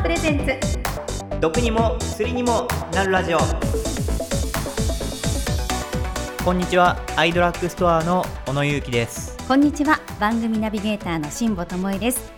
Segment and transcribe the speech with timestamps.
[0.00, 0.54] アプレゼンツ。
[1.42, 3.38] 毒にも薬にもなるラジオ。
[6.42, 9.36] こんにちはアイドラッグストアの小野裕樹です。
[9.46, 12.32] こんにちは番組ナビゲーターの辛坊智恵です。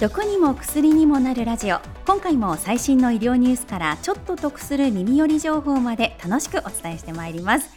[0.00, 1.78] 毒にも薬にもなるラジオ。
[2.04, 7.68] 今回も最新の医療ニュースからちょっと得する耳寄り情報まで楽しくお伝えしてまいります。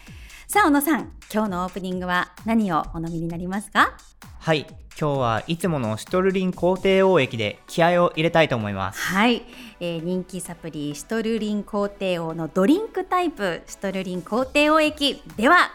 [0.47, 3.97] さあ小野さん今日のオープニングは何をお飲みになりますか？
[4.39, 4.65] はい
[4.99, 8.99] 今日はいつものシトルリン抗低応液で気合を入れたいと思います。
[8.99, 9.43] はい、
[9.79, 15.69] えー、人気サプリシトルリン抗低応のドリンクタイプシトルリン抗低応液では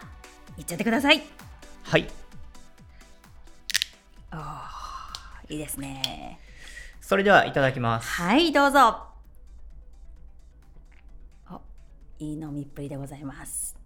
[0.59, 1.23] いっちゃってください。
[1.85, 2.09] はい。
[5.49, 6.41] いいですね。
[7.01, 8.09] それではいただきます。
[8.09, 9.13] はいどうぞ。
[12.23, 13.82] いい飲みっぷりでございます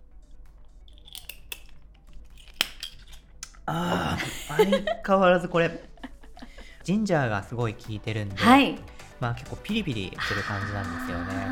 [3.66, 5.82] ああ相変わらずこれ
[6.84, 8.78] ジンジャーがすごい効いてるんで、はい、
[9.18, 11.48] まあ結構ピリピリする感じなんですよね。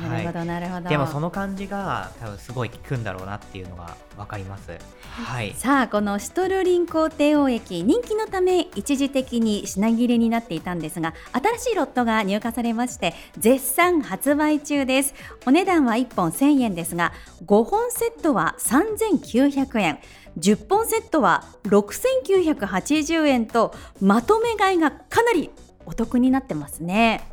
[0.00, 15.14] なるほどなるほど、でもその感じが多分すごい効くんだろうなっていうのが分かります、はい、さあこのシトルリン抗低応液人気のため一時的に品切れになっていたんですが新しいロットが入荷されまして絶賛発売中です。
[15.46, 17.12] お値段は1本1000円ですが
[17.44, 19.98] 5本セットは3900円。
[20.38, 25.50] 10本セットは6980円とまとめ買いがかなり
[25.84, 27.31] お得になってますね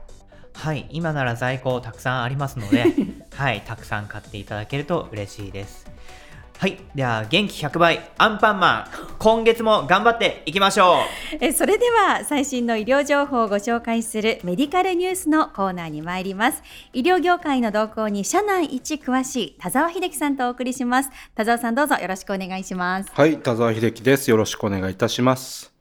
[0.60, 2.84] はい今なら在庫たくさんありますので
[3.34, 5.90] はいたくさん買っていただけると嬉しいです。
[6.58, 8.86] はいでは元気100倍アンパンマン
[9.20, 10.96] 今月も頑張っていきましょ
[11.32, 11.38] う。
[11.40, 16.62] えそれでは最新の医療情報をご紹介するメディカルニュースのコーナーに参ります。
[16.92, 21.10] 医療業界の動向に社内一詳しい田沢秀樹さんとお送りします。
[21.34, 23.10] 田沢さんどうぞよろしくお願いします。
[23.14, 24.30] はい田沢秀樹です。
[24.30, 25.72] よろしくお願いいたします。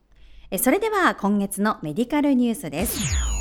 [0.53, 3.38] えそれでは今月のメディカルニュースです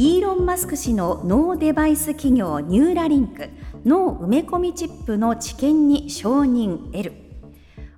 [0.00, 3.50] イーロン・マスク氏の脳デバイス企業ニューラリンク
[3.84, 7.12] 脳埋め込みチップの治験に承認得る。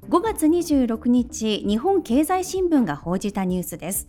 [0.08, 4.08] 5月26日日本経済新聞が報じたニュースです。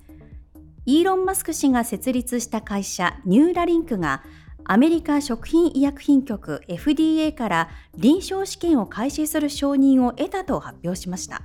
[0.87, 4.23] イーロン・マスク氏が設立した会社ニューラリンクが
[4.63, 11.43] アメリカ食品医薬品局 FDA から臨床試験を開始する承認を得たと発表しました。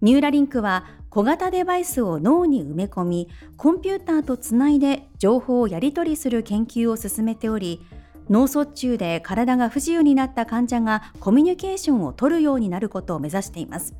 [0.00, 7.84] ニューラリンクは小型デバイスを脳に埋め込みコンピューターとつないで情報をやり取りする研究を進めており
[8.30, 13.94] 脳卒中で体が不自由になった患者がコミュニケーションを取るようになることを目指しています。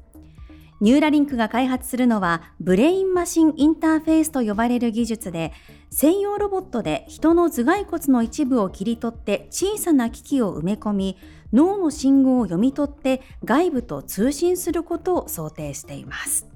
[0.80, 5.52] ニューラリンクが開発するのはブレインマシンインターフェースと呼ばれる技術で
[5.90, 11.18] 専用ロボットで人の頭蓋骨の一部を切り取って小さな機器を埋め込み
[11.52, 16.46] 脳の信号を読み取って外部と通信することを想定しています。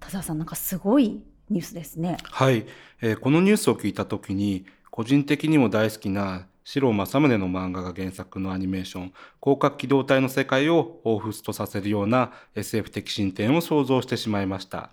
[0.00, 2.16] 田沢さんなんかすごいニュースですね。
[2.22, 2.66] はい、
[3.00, 9.12] えー、このニュースを聞いた時に個人的にも大好きな四郎正宗の漫画が原作のアニメーション
[9.42, 14.90] 広角機動隊の世界を彷彿とさせるような SF 的進展を想像してしまいました。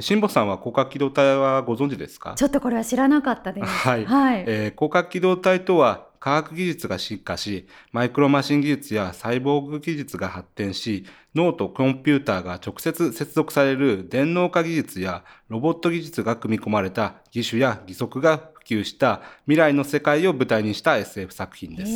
[0.00, 2.34] 辛坊さんは広角機動隊はご存知ですか？
[2.34, 3.66] ちょっとこれは知らなかったです。
[3.68, 4.04] はい。
[4.06, 11.04] はい、えー、広角機動隊とは科学技術が進化し、マイクロマシン技術やサイボーグ技術が発展し、
[11.34, 21.92] 脳とコンピューターが直接接続される電脳化技術やロボット技術が組み込まれた義手や義足が普及した未来の世界を舞台にした SF 作品です。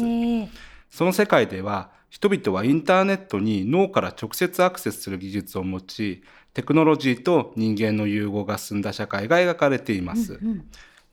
[0.90, 6.22] その世界では、人々はインターネットに脳から直接アクセスする技術を持ち、
[6.54, 10.38] テクノロジーと人間の融合が進んだ社会が描かれています。
[10.40, 10.64] うんうん、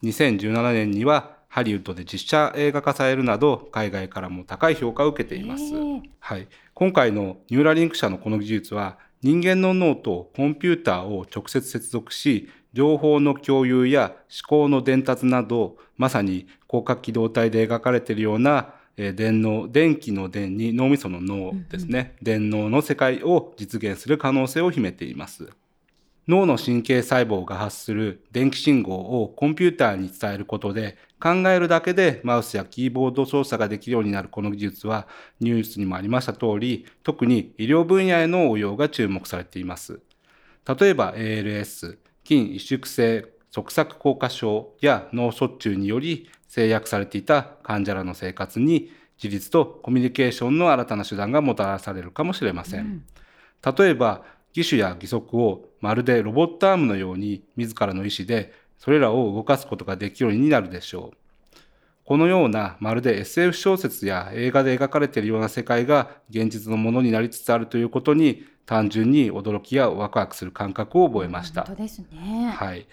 [0.03, 5.73] 2017年にはハリウッドで実写映画化されるなど海外からも高い評価を受けています。
[6.21, 25.49] はい、今回のニューラリンク社のこの技術は人間の脳とコンピューターを直接接続し情報の共有や思考の伝達などまさに広角機動隊で描かれているような電脳電気の電に脳みその脳ですね、うんうん、電脳の世界を実現する可能性を秘めています。
[26.27, 35.07] 脳の神経細胞が発する電気信号をコンピューターに伝えることで考えるだけでマウスやキーボード操作ができるようになるこの技術は
[35.41, 39.99] ニュースにもありました通り特に医療分野への応用が注目されています。
[40.65, 48.91] 例えば ALS、筋萎縮性側索硬化症や脳卒中により制約されていた患者らの生活に
[49.21, 52.79] 自立とコミュニケーションの新たな手段がもたらされるかもしれません。
[52.81, 53.05] うん、
[53.75, 54.23] 例えば
[54.53, 61.17] 義手や義足をまるでロボットアームのように自らの意思でそれらを動かすことができるようになるでしょう。
[62.05, 71.63] このようなまるで SF 小説や映画で描かれているような世界が現実のものになりつつあるということに単純に驚きやワクワクする感覚を覚えました。
[71.63, 72.53] 本当ですね。
[72.55, 72.85] はい。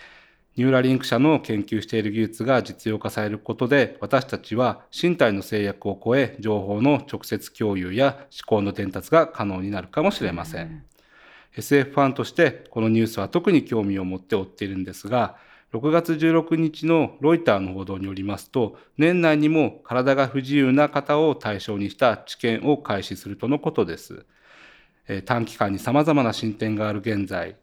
[0.61, 10.67] ニューラリンク社の研究している技術が実用化されることで、私たちは身体の制約を超え、情報の直接共有や思考の伝達が可能になるかもしれません。
[10.67, 10.83] うん
[11.57, 15.37] SF ファンとしてこのニュースは特に興味を持って追っているんですが、
[15.73, 24.27] 6月16日のロイターの報道によりますと、年内にも体が不自由な方を対象にした治験を開始するとのことです。
[25.09, 27.57] えー短期間に様々な進展がある現在、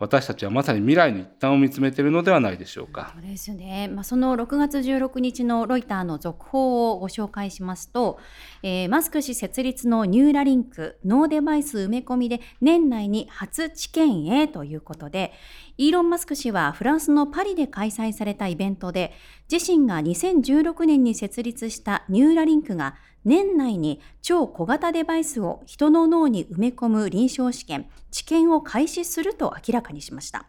[0.00, 3.12] 私たちはまさに未来の一端を見つめているのではないでしょうか。
[3.14, 8.18] そうですね、まあ、その6月16日のロイターの続報をご紹介しますと、
[8.62, 15.32] えーマスク氏設立のニューラリンクノーデバイス埋め込みで年内に初治験へということで
[15.80, 19.14] イーロン・マスク氏はフランスのパリで開催されたイベントで
[19.50, 30.44] 自身が2016年に設立したニューラリンクが年内に超小型デバイスを人の脳に埋め込む臨床試験治験を開始すると明らかにしました。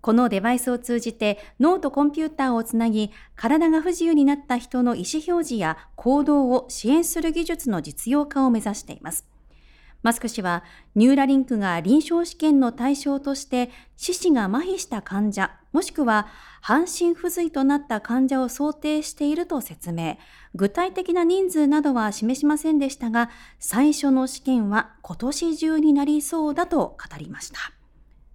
[0.00, 9.33] このデバイスを通じて脳とコンピューターをつなぎ、体が不自由になった人の意思表示や行動を支援する技術の実用化を目指しています。
[10.04, 10.64] マスク氏は、
[10.94, 16.26] ニューラリンクが臨床試験の対象として、四肢が麻痺した患者、もしくは
[16.60, 20.18] 半身不随となった患者を想定していると説明。
[20.54, 27.58] 具体的な人数などは示しませんでしたが、最初の試験は今年中になりそうだと語りました。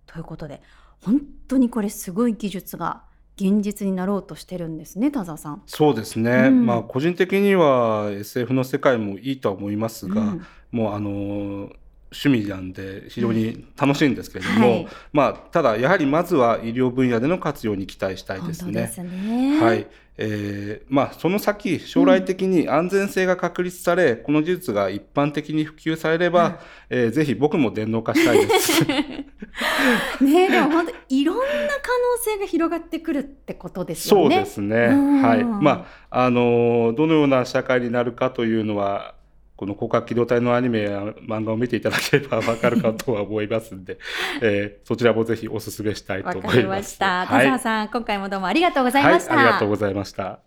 [0.07, 0.63] ということで、
[1.01, 3.03] 本当にこれすごい技術が
[3.39, 5.61] 現実になろうとしてるんですね、田沢さん。
[5.65, 6.47] そうですね。
[6.47, 11.71] うんまあ個人的には SF の世界もいいとは思いますが、うんもうあの
[12.11, 18.87] 趣味なんで非常に楽しいんですけれども、はいまあただやはりまずは医療分野での活用に期待したいですね。
[18.87, 19.59] すね。
[19.61, 19.87] はい。
[20.21, 26.59] えーまあその先将来的に安全性が確立され、この技術が一般的に普及されれば、
[26.89, 28.83] えーぜひ僕も電脳化したいです。
[30.23, 34.39] ねえでも本当いろんな可能性が広がってくるってことですよそうね。
[34.39, 34.87] ですね。
[34.91, 35.43] うんはい。
[35.43, 39.15] まあ、あの、どのような社会になるかというのは、
[39.59, 43.97] この広角機動隊のアニメや漫画を見ていただければ わかるかとは思いますんで、
[44.41, 46.55] えーそちらもぜひお勧めしたいとわ思います。
[46.55, 47.27] かりました。
[47.27, 47.45] 田はい。
[47.45, 49.37] 沢さん、今回もどうもありがとうございはい、ました。
[49.37, 50.39] ありがとうございました。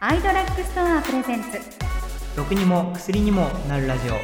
[0.00, 1.60] アイドラッグストアプレゼンツ。
[2.36, 4.14] 毒にも薬にもなるラジオ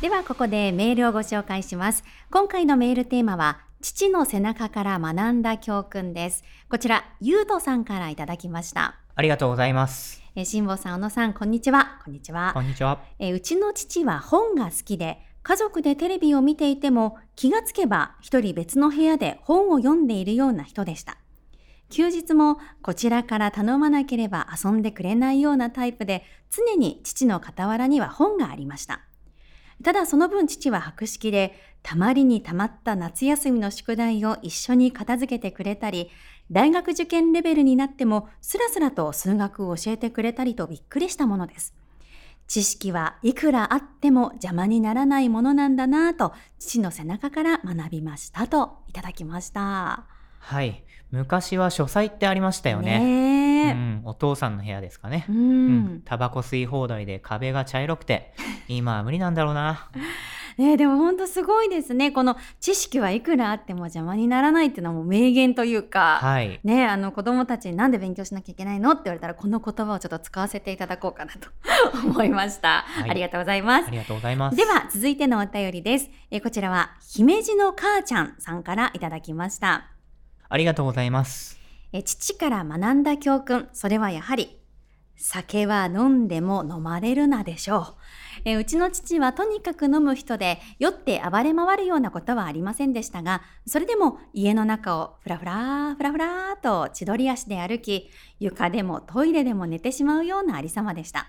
[0.00, 2.04] ではここでメールをご紹介します。
[2.30, 6.42] 今回のメールテーマは、父の背中から学んだ教訓です。
[6.70, 8.94] こちら、ゆうとさんからいただきました。
[9.14, 11.98] ありがとうございますえー、辛坊さん、小野さん、こんにちは。
[12.02, 12.60] こんにちはこ。
[12.62, 21.18] んにちはえーうちの父は本が好きで、家族でテレビを見ていても気がつけば一人別の部屋で本を読んでいるような人でした。
[21.90, 29.02] 休日もこちらから頼まなければ遊んでくれないようなタイプで、常に父の傍らには本がありました。
[29.84, 36.08] ただその分父は博識で、たまりにたまった夏休みの宿題を一緒に片付けてくれたり、
[36.52, 41.74] 大学受験レベルになってもスラスラと数学を教えてくれたりとびっくりしたものです。
[42.46, 50.04] 知識はいくらあっても邪魔にならないものなんだなぁと父の背中から学びましたといただきました。
[50.38, 53.72] はい昔は書斎ってありましたよねねえ。
[53.72, 55.26] うん、お父さんの部屋ですかね。
[56.04, 58.34] タバコ吸い放題で壁が茶色くて
[58.68, 59.90] 今は無理なんだろうな
[60.58, 62.10] ねえでも本当すごいですね。
[62.10, 66.18] この知識はいくらあっても邪魔にならないっていうのはもう名言というか。
[66.20, 66.60] はい。
[66.64, 71.48] ねえあの子供たちになんで勉強しなきゃいけないのって言われたらこの言葉をちょっと使わせていただこうかなと
[72.06, 73.10] 思いました、はい。
[73.10, 73.88] ありがとうございます。
[73.88, 74.56] ありがとうございます。
[74.56, 76.10] では続いてのお便りです。
[76.30, 79.88] えこちらは姫路の母ちゃんさんからいただきました。
[80.48, 81.58] ありがとうございます。
[81.92, 84.61] え父から学んだ教訓それはやはり
[85.16, 87.94] 酒は飲んでも飲まれるなでしょう。
[88.44, 101.28] えうちの父はとにかく飲む人で酔って暴れ回るようなことはありませんでしたがそれでも家の中をふらふらふらふらと千鳥足で歩き床でもトイレでも寝てしまうようなありさまでした。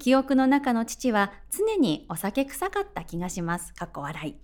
[0.00, 3.74] 記憶の中の父は常にお酒臭かった気がします。
[3.74, 4.34] かっこ笑い。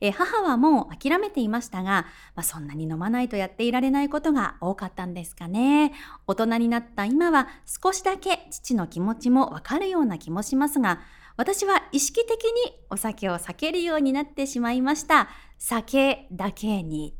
[0.00, 5.92] え母はもう諦めていましたが、まあ、そんなに飲まないとやっていられないことが多かったんですかね。
[6.26, 11.00] 大人になった今は少しだけ父の気持ちもわかるような気もしますが、
[11.36, 15.28] 私は意識的にお酒を避けるようになってしまいました。
[15.58, 17.16] 酒だけに。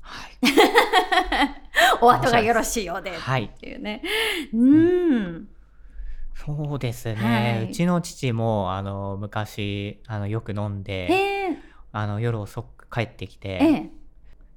[0.00, 0.32] はい
[2.02, 3.16] お後がよろしいようで。
[3.16, 4.02] はいっていうね。
[4.52, 5.48] うん。
[6.44, 7.70] そうですね、はい。
[7.70, 11.34] うちの父もあの昔あのよく飲んで。
[11.96, 13.90] あの夜遅く帰ってきて、ええ。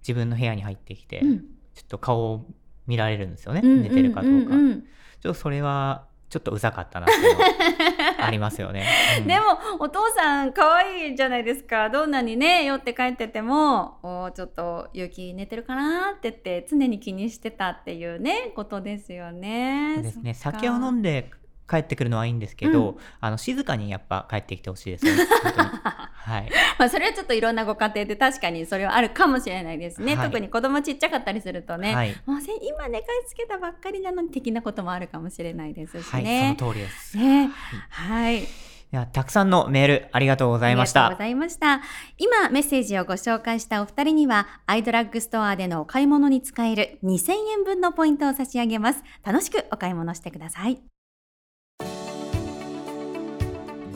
[0.02, 1.38] 自分の部屋に入ってきて、うん。
[1.76, 2.46] ちょっと顔を
[2.88, 4.82] 見られるんですよね、うん寝てるかどうか、んんん。
[4.82, 4.88] ちょ
[5.20, 8.88] っとそれはちょっとうざかったなっていうのはありますよね。
[9.22, 9.28] うん。
[9.28, 9.46] でも
[9.80, 11.92] お父さん可愛いじゃないですか。
[11.92, 19.94] どんなにね酔って帰っててもおちょっと勇気寝てるかなって言って常に気にしてたっていうねことですよね。
[19.98, 20.34] そうですね。
[20.34, 21.30] 酒を飲んで
[21.70, 25.26] 帰ってくるのはいいんですけど、うあの静かにやっぱ帰ってきてほしいですよね。
[25.26, 36.56] はい、 まあそれはちょっといろんなご家庭で確かにそれはあるかもしれないですね、はい特に子供ちっちゃかったりするとね、はい、もうせ今寝かしつけたばっかりなのに的なこともあるかもしれないですしはい、ね。
[36.58, 37.18] その通りです。
[37.18, 37.52] ね
[37.90, 38.48] はいはい
[38.92, 41.24] ではたくさんのメールありがとうございましたありがとうご。
[41.26, 41.82] ざいました。
[42.18, 49.04] 今メッセージをご紹介したお二人には、アイドラッグストアでのお買い物に使える2000円分のポイントを差し上げます。
[49.26, 50.97] 楽しくお買い物してください。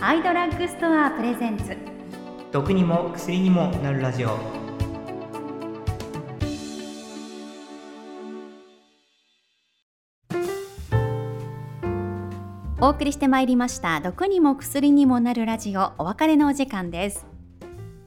[0.04, 1.78] アイドラッグストアプレゼンツ。
[2.52, 4.32] 毒にも薬にもなるラジオ。
[12.82, 14.02] お送りしてまいりました。
[14.02, 17.28] 毒にも薬にもなるラジオ、お別れのお時間です。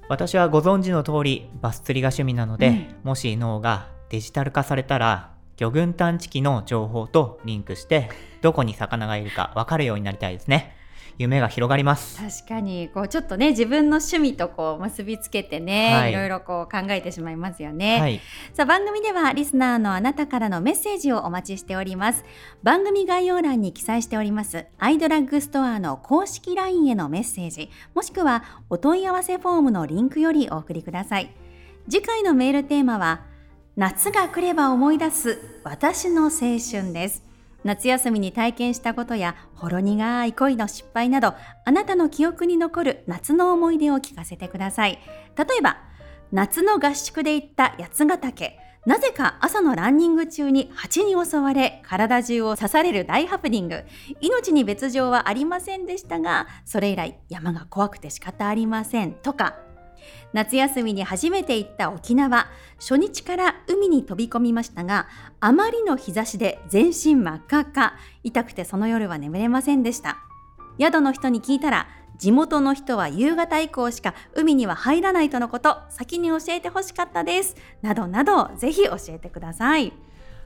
[0.09, 8.11] 私はご存知の通りバス釣りが趣味なので、うんもし脳がデジタル化されたら魚群探知機の情報とリンクして
[8.43, 10.74] どこに魚がいるか分かるようになりたいですね
[11.18, 12.16] 夢が広がります。
[12.16, 16.12] 確かにこうちょっとね自分の趣味とこう結びつけてね、はい。
[16.12, 18.00] い、ろいろこう考えてしまいますよね。
[18.00, 18.21] はい。
[18.52, 22.25] さあ番組ではリスナーのあなたからのメッセージをお待ちしております。
[22.62, 31.35] 番組概要欄に記載しておりますアイドラッグストアの公式 LINE へのメッセージもしくはお問い合わせフォームのリンクよりお送りください。
[31.88, 33.21] 次回のメールテーマは
[33.76, 37.23] 夏が来れば思い出す私の青春です
[37.64, 44.99] 夏休みに体験したことやほろ苦い恋の失敗などあなたの記憶に残る夏の思い出を聞かせてください。
[45.37, 45.78] 例えば
[46.30, 48.59] 夏の合宿で行った八ヶ岳。
[48.87, 53.85] なぜか朝のランニング中に蜂に襲われ体中を刺される大ハプニング。
[54.21, 59.12] 命に別状はありませんでしたがそれ以来山が怖くて仕方ありません。
[59.12, 59.56] とか
[60.33, 62.49] 夏休みに初めて行った沖縄
[62.79, 65.09] 初日から海に飛び込みましたが
[65.41, 70.19] あまりの日差しで全身真っ赤っか痛くてその夜は眠れませんでした。
[70.81, 71.87] 宿の人に聞いたら
[72.17, 79.93] 地元の人は夕方以降しか海には入らないとのこと先に教えてほしかったですなどなどぜひ教えてください。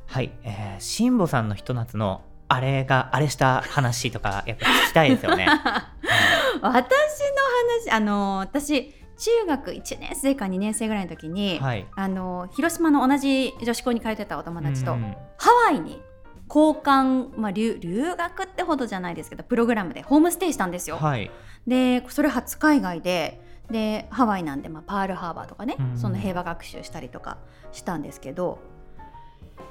[0.06, 5.46] はい、えー、辛坊さんのひと夏のあれがあれした話とかやっぱ聞きたいですよね、
[6.62, 11.86] 私の話あの私中学1年生か2年生ぐらいの時に、はい。
[11.94, 16.02] あの広島の同じ女子校に通ってたお友達と、うんハワイに
[16.48, 20.96] 交換、まあ、留留学ってほどじゃないですけどプログラムでホームステイしたんですよ。
[20.96, 21.30] はい。
[21.66, 27.38] でそれ初海外ででハワイなんで、まあ、パールハーバーとかね、うんその平和学習したりとか
[27.70, 28.58] したんですけど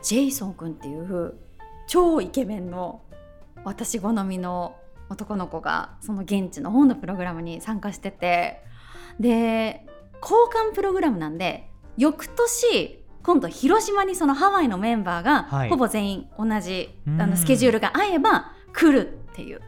[0.03, 1.33] ジェイソン君っていう
[1.87, 3.01] 超イケメンの
[3.63, 4.75] 私好みの
[5.09, 8.61] 男の子がその現地の本のプログラムに参加してて
[9.19, 9.85] で
[10.21, 10.37] 交
[10.71, 15.69] 換プログラムなんで翌年今度広島にそのハワイのメンバーがはい。
[15.69, 17.21] ほぼ全員同じ、うん。
[17.21, 19.61] あのスケジュールが合えば来るっていう。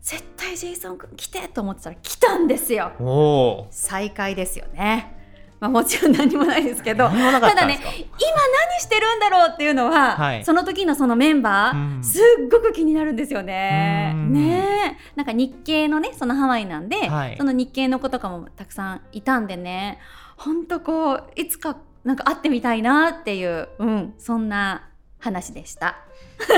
[0.00, 3.66] 絶対ジェイソン君来てと思ってたら来たんですよ。
[3.70, 5.17] 再会ですよね
[5.60, 10.44] まあもちろん何もないですけどたただね今何してるんだろうっていうのは、はい。
[10.44, 12.04] その時のそのメンバー、うん。
[12.04, 14.12] すっごく気になるんですよね。
[14.14, 14.32] うん。
[14.32, 15.16] ねえ。
[15.16, 17.36] なんか日系のねそのハワイなんで、はい。
[17.36, 19.98] その日系の子とかもたくさんいたんでね
[20.36, 24.88] ほんとこういつかなんか会ってみたいなっていう、うん、そんな
[25.18, 25.96] 話でした。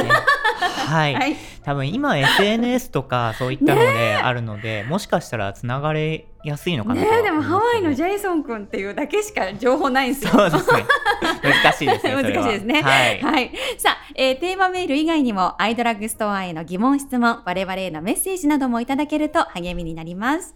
[0.02, 0.10] ね
[0.90, 10.32] はい、はい、多分今 SNS とかそういったのであるので、もしかしたらつながれやすいのかなとはねえでもハワイのジャェイソン君っていうだけしか情報ないんですよ。
[10.32, 10.84] そうですね
[11.62, 12.82] 難しいですね難しいですね。
[12.82, 13.52] はい、はい。
[13.78, 20.54] さあ、えーテーマメール以外にも、アイドラッグストアへの疑問、質問、我々へのメッセージなどもいただけると励みになります。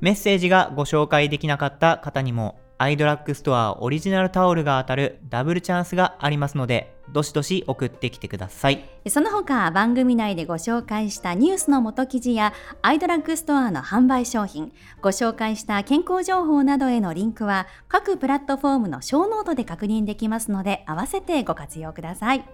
[0.00, 8.88] メッセージがご紹介できなかった方にもアイドラッグストアオリジナルタオルが当たるダブルチャンスがありますのでどしどし送ってきてください。
[9.08, 22.44] その他、番組内でご紹介したニュースの元記事や、アイドラッグストアの販売商品、ご紹介した健康情報などへのリンクは、各プラットフォームのショーノートで確認できますので、合わせてご活用ください。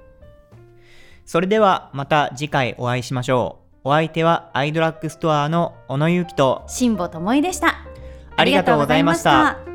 [1.27, 3.89] それではまた次回お会いしましょう。
[3.89, 7.75] お相手はアイドラッグストアの小野ゆうきと辛坊智恵でした。
[8.37, 9.74] ありがとうございました